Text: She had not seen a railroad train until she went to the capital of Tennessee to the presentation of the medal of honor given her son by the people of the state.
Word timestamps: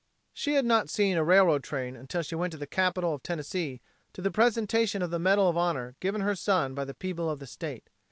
She 0.33 0.55
had 0.55 0.65
not 0.65 0.89
seen 0.89 1.15
a 1.15 1.23
railroad 1.23 1.63
train 1.63 1.95
until 1.95 2.23
she 2.23 2.33
went 2.33 2.49
to 2.53 2.57
the 2.57 2.65
capital 2.65 3.13
of 3.13 3.21
Tennessee 3.21 3.81
to 4.13 4.21
the 4.23 4.31
presentation 4.31 5.03
of 5.03 5.11
the 5.11 5.19
medal 5.19 5.47
of 5.47 5.55
honor 5.57 5.95
given 5.99 6.21
her 6.21 6.33
son 6.33 6.73
by 6.73 6.85
the 6.85 6.95
people 6.95 7.29
of 7.29 7.37
the 7.37 7.45
state. 7.45 7.87